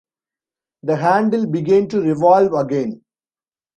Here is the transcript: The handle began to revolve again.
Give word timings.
The 0.81 0.95
handle 0.95 1.45
began 1.45 1.87
to 1.89 2.01
revolve 2.01 2.53
again. 2.53 3.03